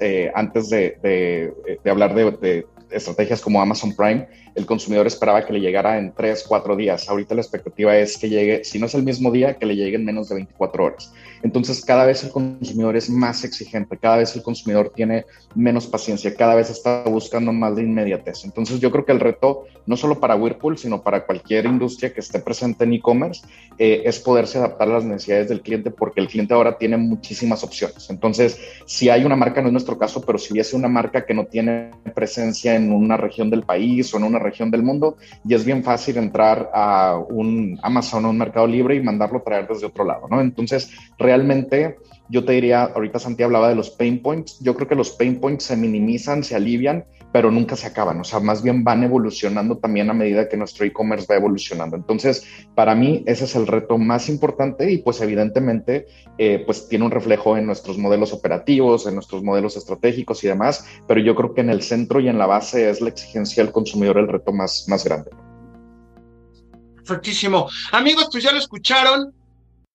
[0.00, 1.52] eh, antes de, de,
[1.84, 6.44] de hablar de, estrategias como Amazon Prime, el consumidor esperaba que le llegara en 3,
[6.46, 7.08] 4 días.
[7.08, 9.96] Ahorita la expectativa es que llegue, si no es el mismo día, que le llegue
[9.96, 11.12] en menos de 24 horas.
[11.42, 15.24] Entonces, cada vez el consumidor es más exigente, cada vez el consumidor tiene
[15.54, 18.44] menos paciencia, cada vez está buscando más de inmediatez.
[18.44, 22.20] Entonces, yo creo que el reto, no solo para Whirlpool, sino para cualquier industria que
[22.20, 23.42] esté presente en e-commerce,
[23.78, 27.64] eh, es poderse adaptar a las necesidades del cliente, porque el cliente ahora tiene muchísimas
[27.64, 28.10] opciones.
[28.10, 31.34] Entonces, si hay una marca, no es nuestro caso, pero si hubiese una marca que
[31.34, 35.54] no tiene presencia en una región del país o en una región del mundo y
[35.54, 39.86] es bien fácil entrar a un Amazon o un Mercado Libre y mandarlo traer desde
[39.86, 40.40] otro lado, ¿no?
[40.40, 41.96] Entonces, realmente
[42.30, 45.40] yo te diría, ahorita Santi hablaba de los pain points, yo creo que los pain
[45.40, 49.78] points se minimizan, se alivian, pero nunca se acaban, o sea, más bien van evolucionando
[49.78, 51.96] también a medida que nuestro e-commerce va evolucionando.
[51.96, 56.06] Entonces, para mí ese es el reto más importante y pues evidentemente
[56.38, 60.84] eh, pues tiene un reflejo en nuestros modelos operativos, en nuestros modelos estratégicos y demás,
[61.06, 63.72] pero yo creo que en el centro y en la base es la exigencia del
[63.72, 65.30] consumidor el reto más, más grande.
[66.96, 67.68] Perfectísimo.
[67.92, 69.39] Amigos, pues ya lo escucharon.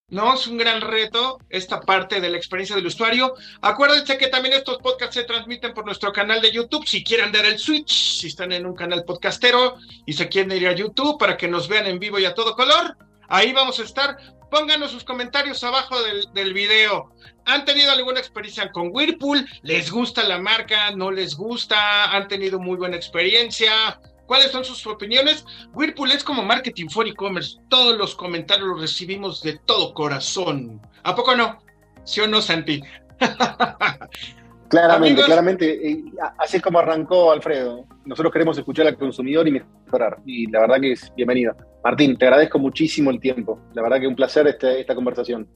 [0.09, 0.35] ¿No?
[0.35, 3.33] Es un gran reto esta parte de la experiencia del usuario.
[3.61, 6.87] Acuérdense que también estos podcasts se transmiten por nuestro canal de YouTube.
[6.87, 10.67] Si quieren dar el switch, si están en un canal podcastero y se quieren ir
[10.67, 13.83] a YouTube para que nos vean en vivo y a todo color, ahí vamos a
[13.83, 14.17] estar.
[14.51, 17.11] Pónganos sus comentarios abajo del, del video.
[17.45, 19.45] ¿Han tenido alguna experiencia con Whirlpool?
[19.63, 20.91] ¿Les gusta la marca?
[20.91, 22.11] ¿No les gusta?
[22.11, 23.99] ¿Han tenido muy buena experiencia?
[24.25, 25.45] ¿Cuáles son sus opiniones?
[25.73, 27.57] Whirlpool es como marketing for e-commerce.
[27.69, 30.81] Todos los comentarios los recibimos de todo corazón.
[31.03, 31.59] ¿A poco no?
[32.03, 32.81] ¿Sí o no, Santi?
[34.67, 36.03] Claramente, claramente.
[36.39, 37.85] Así es como arrancó Alfredo.
[38.03, 40.17] Nosotros queremos escuchar al consumidor y mejorar.
[40.25, 41.55] Y la verdad que es bienvenida.
[41.83, 43.59] Martín, te agradezco muchísimo el tiempo.
[43.73, 45.47] La verdad que un placer este, esta conversación.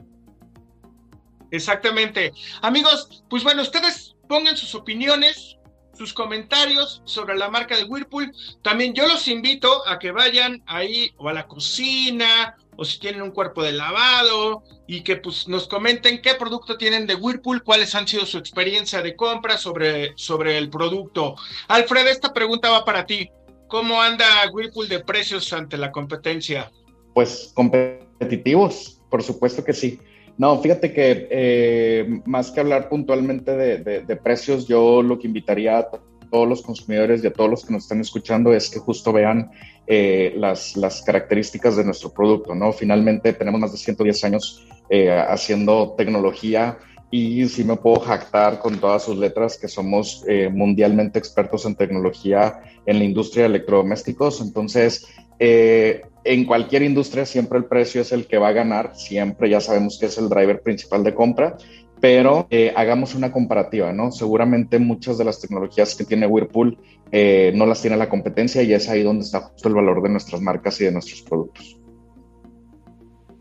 [1.51, 2.32] Exactamente.
[2.62, 5.58] Amigos, pues bueno, ustedes pongan sus opiniones,
[5.99, 8.31] sus comentarios sobre la marca de Whirlpool.
[8.62, 13.21] También yo los invito a que vayan ahí o a la cocina o si tienen
[13.21, 17.93] un cuerpo de lavado y que pues nos comenten qué producto tienen de Whirlpool, cuáles
[17.95, 21.35] han sido su experiencia de compra sobre, sobre el producto.
[21.67, 23.29] Alfred, esta pregunta va para ti.
[23.67, 26.71] ¿Cómo anda Whirlpool de precios ante la competencia?
[27.13, 29.99] Pues competitivos, por supuesto que sí.
[30.39, 35.89] No, fíjate que eh, más que hablar puntualmente de, precios, yo lo que invitaría a
[36.32, 39.52] todos los consumidores y a todos los que nos están escuchando es que justo vean
[39.86, 42.71] eh, las, las, características de nuestro producto, ¿no?
[42.71, 46.78] Finalmente tenemos más de 110 años eh, haciendo tecnología
[47.12, 52.62] y sí me puedo jactar con todas sus letras que somos mundialmente expertos en tecnología
[52.86, 54.41] en la industria de electrodomésticos.
[54.41, 55.08] Entonces,
[55.39, 59.62] eh, en cualquier industria siempre el precio es el que va a ganar, siempre ya
[59.62, 61.58] sabemos que es el driver principal de compra,
[62.02, 64.12] pero eh, hagamos una comparativa, ¿no?
[64.12, 66.78] Seguramente muchas de las tecnologías que tiene Whirlpool
[67.12, 70.10] eh, no las tiene la competencia y es ahí donde está justo el valor de
[70.10, 71.78] nuestras marcas y de nuestros productos.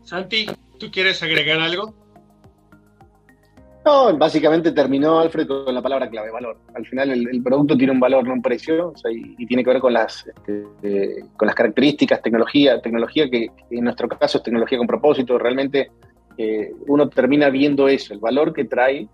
[0.03, 0.47] Santi,
[0.79, 1.93] ¿tú quieres agregar algo?
[3.89, 6.57] No, básicamente terminó Alfred con la palabra clave, valor.
[6.75, 9.93] Al final el, producto tiene un valor, no un precio, y, tiene que ver con
[9.93, 15.39] las, este, con las características, tecnología, tecnología que en nuestro caso es tecnología con propósito.
[15.39, 15.89] Realmente
[16.37, 19.07] eh, uno termina viendo eso, el valor que trae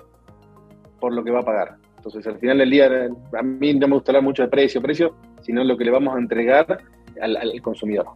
[1.00, 1.78] por lo que va a pagar.
[1.96, 2.90] Entonces, al final del día,
[3.34, 6.18] a mí no me gusta hablar mucho de precio, precio, sino lo que le vamos
[6.18, 6.80] a entregar
[7.22, 8.08] al consumidor.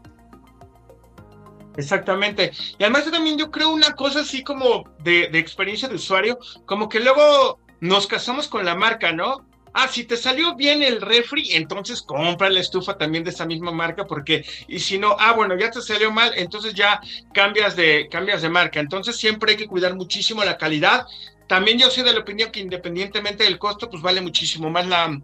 [1.77, 2.51] Exactamente.
[2.77, 6.89] Y además yo también yo creo una cosa así como de, experiencia de usuario, como
[6.89, 9.47] que luego nos casamos con la marca, ¿no?
[9.73, 13.71] Ah, si te salió bien el refri, entonces compra la estufa también de esa misma
[13.71, 16.99] marca, porque, y si no, ah, bueno, ya te salió mal, entonces ya
[17.33, 18.79] cambias de, cambias de marca.
[18.79, 21.05] Entonces siempre hay que cuidar muchísimo la calidad.
[21.47, 25.19] También yo soy de la opinión que independientemente del costo, pues vale muchísimo más la,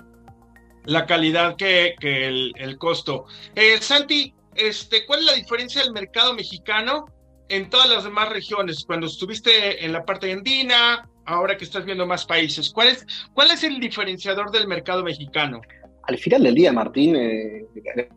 [0.85, 3.25] la calidad que, que el, el, costo.
[3.55, 7.05] Eh, Santi, este, ¿cuál es la diferencia del mercado mexicano
[7.49, 8.83] en todas las demás regiones?
[8.85, 13.51] Cuando estuviste en la parte andina, ahora que estás viendo más países, ¿cuál es, cuál
[13.51, 15.61] es el diferenciador del mercado mexicano?
[16.03, 17.65] Al final del día, Martín, eh,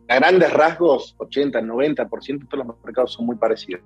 [0.07, 3.81] a grandes rasgos, 80, 90% de todos los mercados son muy parecidos.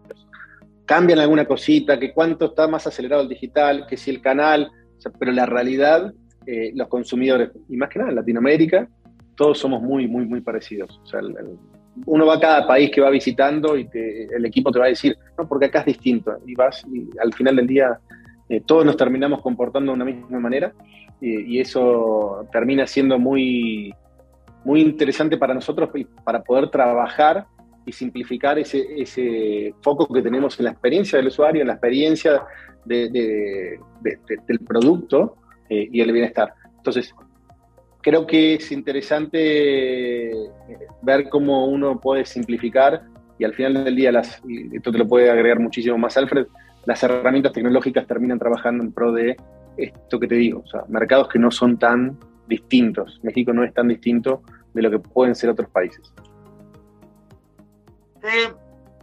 [0.85, 4.69] Cambian alguna cosita, que cuánto está más acelerado el digital, que si el canal,
[5.17, 6.13] pero la realidad,
[6.45, 8.89] eh, los consumidores, y más que nada en Latinoamérica,
[9.35, 10.99] todos somos muy, muy, muy parecidos.
[11.03, 11.33] O sea, el,
[12.05, 15.17] uno va a cada país que va visitando y el equipo te va a decir,
[15.37, 16.37] no, porque acá es distinto.
[16.45, 17.99] Y vas y al final del día
[18.49, 20.73] eh, todos nos terminamos comportando de una misma manera
[21.21, 23.93] y eso termina siendo muy,
[24.65, 25.89] muy interesante para nosotros
[26.23, 27.45] para poder trabajar
[27.85, 32.43] y simplificar ese, ese foco que tenemos en la experiencia del usuario, en la experiencia
[32.85, 33.79] del
[34.65, 35.35] producto
[35.69, 36.53] eh, y el bienestar.
[36.77, 37.13] Entonces,
[38.03, 40.51] creo que es interesante eh,
[41.01, 43.01] ver cómo uno puede simplificar
[43.39, 46.45] y al final del día, las, esto te lo puede agregar muchísimo más Alfred,
[46.85, 49.37] las herramientas tecnológicas terminan trabajando en pro de
[49.77, 53.19] esto que te digo, o sea, mercados que no son tan distintos.
[53.23, 56.13] México no es tan distinto de lo que pueden ser otros países.
[58.21, 58.53] Eh,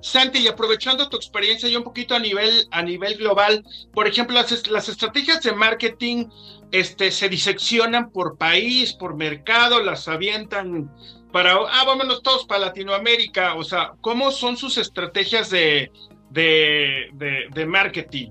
[0.00, 4.36] Santi, y aprovechando tu experiencia y un poquito a nivel, a nivel global, por ejemplo,
[4.36, 6.26] las estrategias de marketing
[6.72, 10.90] este, se diseccionan por país, por mercado, las avientan
[11.32, 15.90] para, ah, vámonos todos para Latinoamérica, o sea, ¿cómo son sus estrategias de,
[16.30, 17.10] de,
[17.52, 18.30] de, marketing?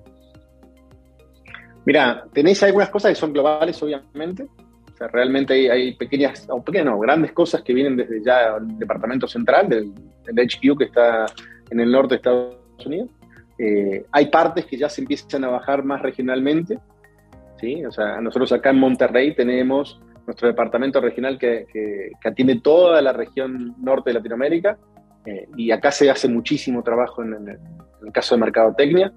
[1.85, 4.43] Mira, tenéis algunas cosas que son globales, obviamente.
[4.43, 8.57] O sea, realmente hay, hay pequeñas, o pequeñas, no, grandes cosas que vienen desde ya
[8.57, 9.93] el departamento central, del,
[10.25, 11.25] del HQ que está
[11.69, 13.09] en el norte de Estados Unidos.
[13.57, 16.79] Eh, hay partes que ya se empiezan a bajar más regionalmente.
[17.59, 17.85] ¿Sí?
[17.85, 23.13] O sea, nosotros acá en Monterrey tenemos nuestro departamento regional que, que, atiende toda la
[23.13, 24.77] región norte de Latinoamérica.
[25.25, 29.11] Eh, y acá se hace muchísimo trabajo en, el caso de mercadotecnia.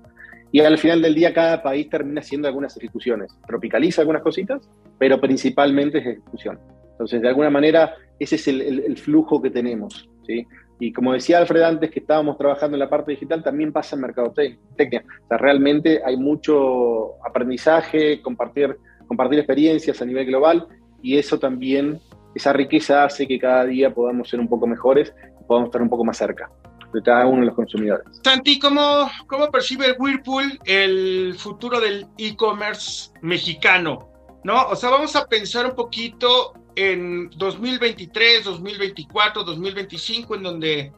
[0.50, 3.32] Y al final del día cada país termina haciendo algunas ejecuciones.
[3.46, 6.58] Tropicaliza algunas cositas, pero principalmente es ejecución.
[6.92, 10.08] Entonces, de alguna manera, ese es el, el, el flujo que tenemos.
[10.26, 10.46] ¿sí?
[10.82, 14.02] Y como decía Alfred antes que estábamos trabajando en la parte digital, también pasa en
[14.02, 15.04] mercadotecnia.
[15.22, 20.66] O sea, realmente hay mucho aprendizaje, compartir, compartir experiencias a nivel global
[21.00, 22.00] y eso también,
[22.34, 25.88] esa riqueza hace que cada día podamos ser un poco mejores y podamos estar un
[25.88, 26.50] poco más cerca
[26.92, 28.04] de cada uno de los consumidores.
[28.24, 34.11] Santi, ¿cómo, cómo percibe Whirlpool el futuro del e-commerce mexicano?
[34.44, 34.66] ¿No?
[34.68, 40.92] O sea, vamos a pensar un poquito en 2023, 2024, 2025, en donde,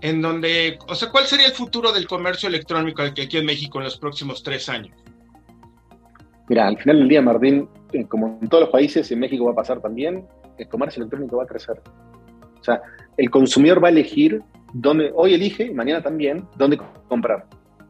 [0.00, 3.84] en donde, o sea, ¿cuál sería el futuro del comercio electrónico aquí en México en
[3.84, 4.96] los próximos tres años?
[6.48, 9.52] Mira, al final del día, Martín, eh, como en todos los países, en México va
[9.52, 10.24] a pasar también,
[10.58, 11.82] el comercio electrónico va a crecer.
[12.60, 12.80] O sea,
[13.16, 16.78] el consumidor va a elegir dónde, hoy elige, mañana también, dónde
[17.08, 17.46] comprar.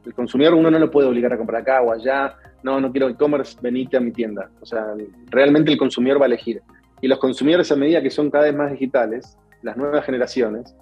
[0.06, 3.08] El consumidor uno no lo puede obligar a comprar acá o allá, no, no quiero
[3.08, 4.50] e-commerce, venite a mi tienda.
[4.60, 4.94] O sea,
[5.26, 6.62] realmente el consumidor va a elegir.
[7.00, 10.74] Y los consumidores a medida que son cada vez más digitales, las nuevas generaciones,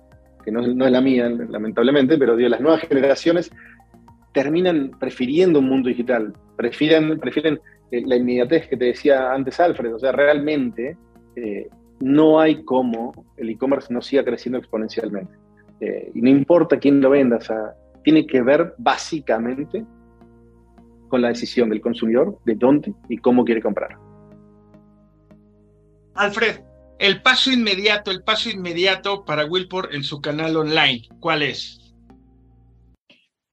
[0.44, 3.50] que no, no es la mía, lamentablemente, pero las nuevas generaciones
[4.32, 7.60] terminan prefiriendo un mundo digital, prefieren, prefieren
[7.90, 10.96] eh, la inmediatez que te decía antes Alfred, o sea, realmente
[11.36, 11.68] eh,
[12.00, 15.32] no hay cómo el e-commerce no siga creciendo exponencialmente.
[15.80, 19.84] Eh, y no importa quién lo venda, o sea, tiene que ver básicamente
[21.08, 23.96] con la decisión del consumidor de dónde y cómo quiere comprar.
[26.14, 26.60] Alfred,
[26.98, 31.80] el paso inmediato, el paso inmediato para Wilpor en su canal online, ¿cuál es?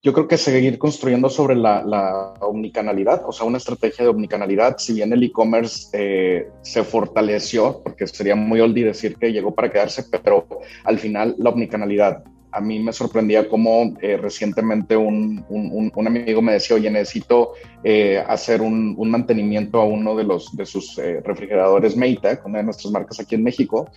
[0.04, 4.78] Yo creo que seguir construyendo sobre la, la omnicanalidad, o sea, una estrategia de omnicanalidad.
[4.80, 9.70] Si bien el e-commerce eh, se fortaleció, porque sería muy oldie decir que llegó para
[9.70, 10.48] quedarse, pero
[10.86, 16.42] al final la omnicanalidad a mí me sorprendía cómo eh, recientemente un, un, un, amigo
[16.42, 21.22] me decía, oye, necesito eh, hacer un, mantenimiento a uno de, los, de sus eh,
[21.24, 23.90] refrigeradores Maytag, una de nuestras marcas aquí en México,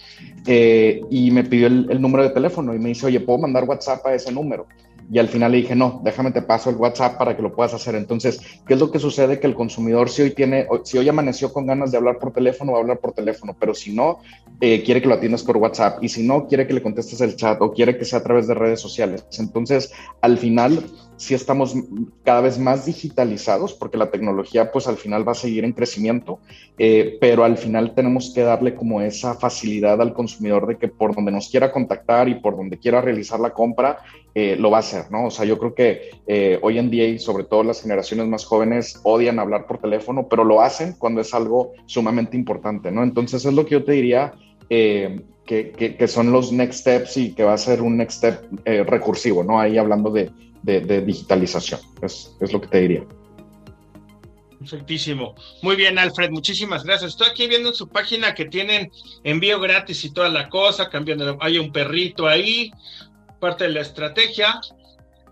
[0.47, 4.07] y me pidió el, el, número de teléfono y me dice, oye, ¿puedo mandar WhatsApp
[4.07, 4.67] a ese número?
[5.11, 7.75] Y al final le dije, no, déjame te paso el WhatsApp para que lo puedas
[7.75, 7.95] hacer.
[7.95, 9.39] Entonces, ¿qué es lo que sucede?
[9.39, 12.73] Que el consumidor si hoy tiene, si hoy amaneció con ganas de hablar por teléfono,
[12.73, 14.21] va a hablar por teléfono, pero si no,
[14.61, 17.37] eh, quiere que lo atiendas por WhatsApp y si no, quiere que le contestes el
[17.37, 19.27] chat o quiere que sea a través de redes sociales.
[19.39, 20.85] Entonces, al final,
[21.17, 21.75] sí estamos
[22.25, 26.41] cada vez más digitalizados porque la tecnología pues al final va a seguir en crecimiento,
[26.79, 31.15] eh, pero al final tenemos que darle como esa facilidad al consumidor de que por
[31.15, 33.99] donde nos quiera contactar y por donde quiera realizar la compra,
[34.35, 35.27] eh, lo va a hacer, ¿no?
[35.27, 38.45] O sea, yo creo que eh, hoy en día y sobre todo las generaciones más
[38.45, 43.03] jóvenes odian hablar por teléfono, pero lo hacen cuando es algo sumamente importante, ¿no?
[43.03, 44.35] Entonces es lo que yo te diría.
[44.69, 48.45] que, que, son los next steps y que va a ser un next step
[48.89, 49.61] recursivo, ¿no?
[49.61, 50.31] Ahí hablando de,
[50.65, 51.81] de, digitalización.
[52.03, 53.05] Es, es, lo que te diría.
[54.59, 55.35] Perfectísimo.
[55.63, 57.13] Muy bien, Alfred, muchísimas gracias.
[57.13, 58.91] Estoy aquí viendo en su página que tienen
[59.23, 62.71] envío gratis y toda la cosa, cambiando, hay un perrito ahí,
[63.45, 64.59] parte de la estrategia.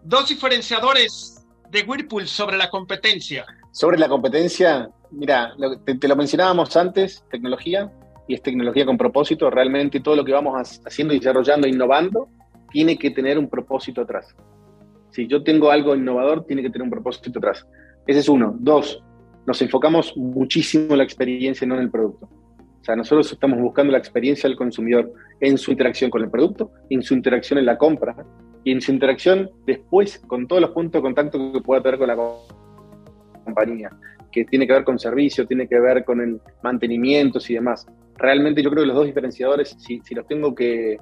[0.03, 3.46] Dos diferenciadores de Whirlpool sobre la competencia.
[3.70, 5.54] Sobre la competencia, mira,
[5.87, 7.90] te, te lo mencionábamos antes, tecnología,
[8.29, 9.48] y es tecnología con propósito.
[9.48, 12.29] Realmente todo lo que vamos haciendo desarrollando, innovando,
[12.71, 14.27] tiene que tener un propósito atrás.
[15.10, 17.67] Si yo tengo algo innovador, tiene que tener un propósito atrás.
[18.06, 18.54] Ese es uno.
[18.58, 19.02] Dos,
[19.46, 22.29] nos enfocamos muchísimo en la experiencia, no en el producto.
[22.83, 26.72] O sea, nosotros estamos buscando la experiencia del consumidor en su interacción con el producto,
[26.90, 28.16] en su interacción en la compra
[28.64, 32.08] y en su interacción después con todos los puntos de contacto que pueda tener con
[32.08, 32.16] la
[33.44, 33.90] compañía.
[34.33, 37.87] que tiene que ver con servicio, tiene que ver con el mantenimiento y demás.
[38.16, 40.98] Realmente yo creo que los dos diferenciadores, si, los tengo que,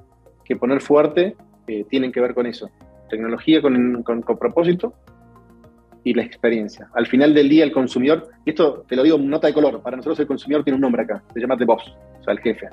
[0.59, 2.69] poner fuerte, eh, tienen que ver con eso.
[3.09, 4.93] Tecnología con, con, propósito
[6.03, 6.89] y la experiencia.
[6.93, 9.97] Al final del día el consumidor, y esto te lo digo nota de color, para
[9.97, 12.67] nosotros el consumidor tiene un nombre acá, se llama The Boss, o sea, el jefe.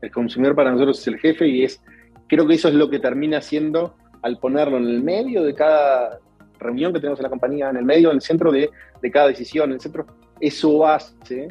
[0.00, 1.82] El consumidor para nosotros es el jefe y es,
[2.28, 6.18] creo que eso es lo que termina siendo al ponerlo en el medio de cada
[6.58, 8.70] reunión que tenemos en la compañía, en el medio, en el centro de,
[9.00, 10.06] de cada decisión, en el centro,
[10.40, 11.48] eso hace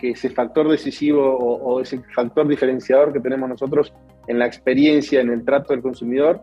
[0.00, 3.92] que ese factor decisivo o, ese factor diferenciador que tenemos nosotros
[4.26, 6.40] en la experiencia, en el trato del consumidor,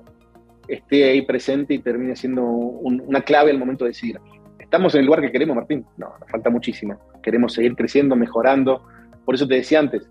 [0.68, 4.20] esté ahí presente y termine siendo una clave al momento de decidir.
[4.60, 5.86] ¿Estamos en el lugar que queremos, Martín?
[5.98, 7.00] No, nos falta muchísimo.
[7.24, 8.84] Queremos seguir creciendo, mejorando.
[9.26, 10.10] Por eso te decía antes,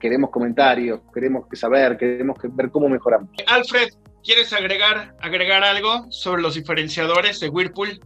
[0.00, 3.30] queremos comentarios, queremos saber, queremos ver cómo mejoramos.
[3.46, 3.88] Alfred,
[4.22, 8.00] ¿quieres agregar, agregar algo sobre los diferenciadores de Whirlpool?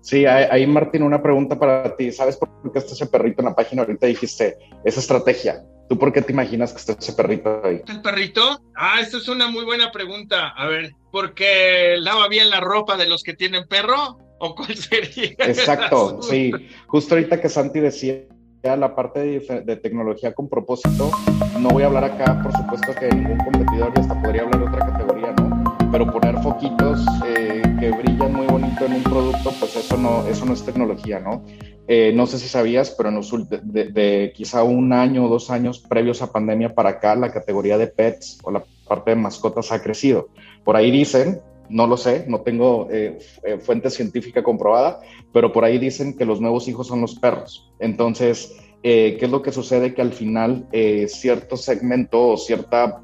[0.00, 2.12] Sí, ahí Martín, una pregunta para ti.
[2.12, 3.82] ¿Sabes por qué está ese perrito en la página?
[3.82, 5.62] Ahorita dijiste, esa estrategia.
[5.88, 7.82] ¿Tú por qué te imaginas que está ese perrito ahí?
[7.88, 8.60] ¿El perrito?
[8.76, 10.48] Ah, esta es una muy buena pregunta.
[10.48, 14.18] A ver, ¿porque lava bien la ropa de los que tienen perro?
[14.38, 15.30] ¿O cuál sería?
[15.38, 16.52] Exacto, sí.
[16.86, 18.26] Justo ahorita que Santi decía
[18.62, 21.10] la parte de, tecnología con propósito,
[21.58, 24.66] no voy a hablar acá, por supuesto que ningún competidor, y hasta podría hablar de
[24.66, 25.78] otra categoría, ¿no?
[25.90, 30.44] Pero poner foquitos eh, que brillan muy bonito en un producto, pues eso no, eso
[30.44, 31.44] no es tecnología, ¿no?
[31.90, 35.80] Eh, no sé si sabías, pero en de, de, quizá un año o dos años
[35.80, 39.82] previos a pandemia para acá, la categoría de pets o la parte de mascotas ha
[39.82, 40.28] crecido.
[40.64, 45.00] Por ahí dicen, no lo sé, no tengo eh, eh, fuente científica comprobada,
[45.32, 47.70] pero por ahí dicen que los nuevos hijos son los perros.
[47.78, 49.94] Entonces, eh, ¿qué es lo que sucede?
[49.94, 50.66] Que al final
[51.08, 53.00] cierto segmento o cierta,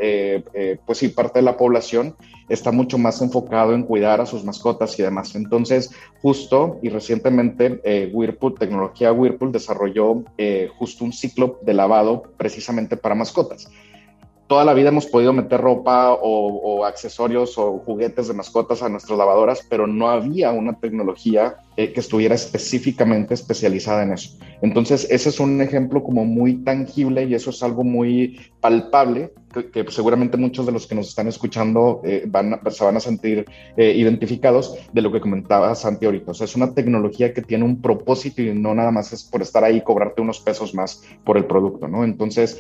[0.87, 2.16] pues sí, parte de la población
[2.49, 5.34] está mucho más enfocado en cuidar a sus mascotas y demás.
[5.34, 5.90] Entonces,
[6.22, 10.24] justo y recientemente Whirlpool, tecnología Whirlpool desarrolló
[10.76, 13.68] justo un ciclo de lavado precisamente para mascotas
[14.47, 19.18] toda la vida hemos podido meter ropa o, accesorios o juguetes de mascotas a nuestras
[19.18, 24.39] lavadoras, pero no había una tecnología eh, que estuviera específicamente especializada en eso.
[24.62, 29.33] Entonces, ese es un ejemplo como muy tangible y eso es algo muy palpable
[29.72, 33.45] que, seguramente muchos de los que nos están escuchando eh, van se van a sentir
[33.77, 36.31] eh, identificados de lo que comentaba Santi ahorita.
[36.31, 39.43] O sea, es una tecnología que tiene un propósito y no nada más es por
[39.43, 42.05] estar ahí y cobrarte unos pesos más por el producto, ¿no?
[42.05, 42.57] Entonces,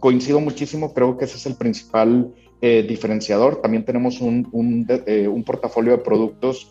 [0.00, 3.62] coincido muchísimo, creo que ese es el principal diferenciador.
[3.62, 6.68] También tenemos un, un portafolio de productos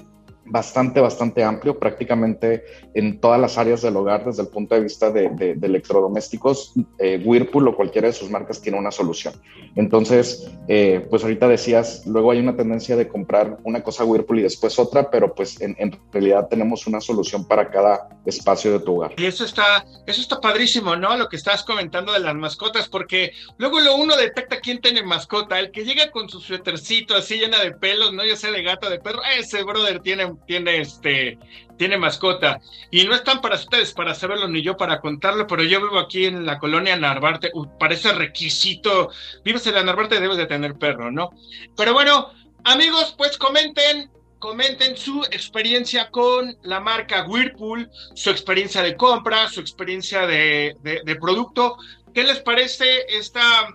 [0.50, 5.12] bastante, bastante amplio, prácticamente en todas las áreas del hogar desde el punto de vista
[5.12, 6.74] de, electrodomésticos.
[7.00, 9.34] Eh, Whirlpool o cualquiera de sus marcas tiene una solución.
[9.76, 14.43] Entonces, eh, pues ahorita decías, luego hay una tendencia de comprar una cosa Whirlpool y
[14.43, 15.76] después otra, pero pues en,
[16.12, 19.14] realidad tenemos una solución para cada espacio de tu hogar.
[19.18, 21.16] Y eso está, eso está padrísimo, ¿no?
[21.18, 25.60] Lo que estás comentando de las mascotas, porque luego lo uno detecta quién tiene mascota,
[25.60, 28.24] el que llega con su suétercito así llena de pelos, ¿no?
[28.24, 31.38] Ya sea de gato, de perro, ese brother tiene tiene este
[31.78, 32.60] tiene mascota
[32.90, 36.26] y no están para ustedes para saberlo ni yo para contarlo, pero yo vivo aquí
[36.26, 39.12] en la colonia Narvarte, parece requisito,
[39.44, 41.30] vives en la Narvarte debes de tener perro, ¿no?
[41.76, 42.32] Pero bueno,
[42.64, 49.60] amigos, pues comenten comenten su experiencia con la marca Whirlpool, su experiencia de compra, su
[49.62, 51.78] experiencia de, de producto.
[52.14, 53.68] ¿Qué les parece esta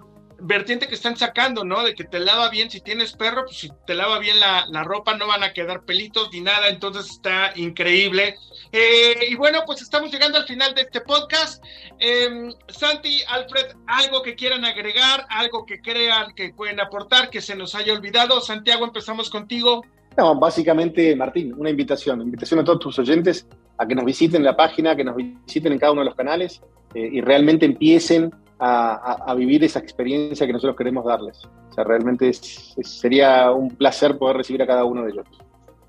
[0.43, 1.84] vertiente que están sacando, ¿no?
[1.84, 5.16] De que te lava bien, si tienes perro, pues si te lava bien la, ropa
[5.16, 8.36] no van a quedar pelitos ni nada, entonces está increíble.
[8.72, 11.62] Eh, y bueno, pues estamos llegando al final de este podcast.
[11.99, 17.55] Em, Santi, Alfred, algo que quieran agregar, algo que crean que pueden aportar, que se
[17.55, 18.40] nos haya olvidado.
[18.40, 19.82] Santiago, empezamos contigo.
[20.16, 23.47] No, básicamente, Martín, una invitación, invitación a todos tus oyentes
[23.78, 26.61] a que nos visiten la página, que nos visiten en cada uno de los canales
[26.95, 28.32] eh, y realmente empiecen
[28.65, 31.45] a, vivir esa experiencia que nosotros queremos darles.
[31.71, 35.27] O sea, realmente sería un placer poder recibir a cada uno de ellos.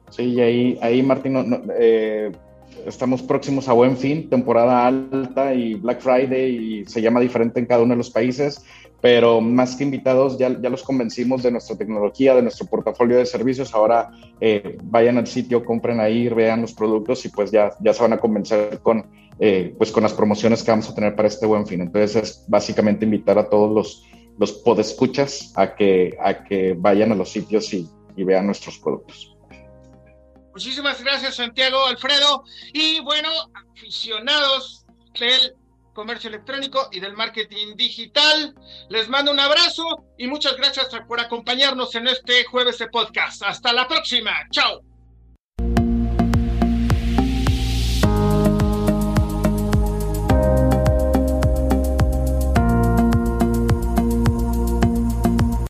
[0.10, 0.42] Sí, y
[0.82, 2.32] ahí, Martín, eh,
[2.86, 7.68] estamos próximos a Buen Fin, temporada alta y Black Friday, y se llama diferente en
[7.68, 8.66] cada uno de los países,
[9.02, 13.26] pero más que invitados, ya, ya los convencimos de nuestra tecnología, de nuestro portafolio de
[13.26, 13.74] servicios.
[13.76, 18.02] Ahora eh, vayan al sitio, compren ahí, vean los productos y pues ya, ya se
[18.02, 19.06] van a convencer con
[19.40, 21.82] eh, pues con las promociones que vamos a tener para este buen fin.
[21.82, 24.04] Entonces es básicamente invitar a todos los,
[24.38, 29.36] los podescuchas a que, a que vayan a los sitios y, y vean nuestros productos.
[30.54, 32.44] Muchísimas gracias Santiago, Alfredo.
[32.74, 33.30] Y bueno,
[33.74, 34.86] aficionados
[35.20, 35.56] del
[35.94, 38.54] comercio electrónico y del marketing digital,
[38.90, 39.84] les mando un abrazo
[40.18, 43.44] y muchas gracias por acompañarnos en este jueves de podcast.
[43.44, 44.32] Hasta la próxima.
[44.52, 44.93] Chao.